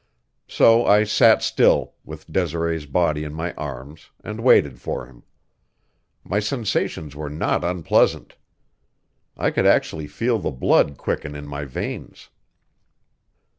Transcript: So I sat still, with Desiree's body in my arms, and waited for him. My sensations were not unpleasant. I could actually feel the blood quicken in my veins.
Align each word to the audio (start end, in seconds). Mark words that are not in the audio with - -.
So 0.47 0.83
I 0.83 1.03
sat 1.03 1.43
still, 1.43 1.93
with 2.03 2.25
Desiree's 2.25 2.87
body 2.87 3.23
in 3.23 3.35
my 3.35 3.53
arms, 3.53 4.09
and 4.23 4.41
waited 4.41 4.81
for 4.81 5.05
him. 5.05 5.21
My 6.23 6.39
sensations 6.39 7.15
were 7.15 7.29
not 7.29 7.63
unpleasant. 7.63 8.35
I 9.37 9.51
could 9.51 9.67
actually 9.67 10.07
feel 10.07 10.39
the 10.39 10.49
blood 10.49 10.97
quicken 10.97 11.35
in 11.35 11.45
my 11.45 11.65
veins. 11.65 12.29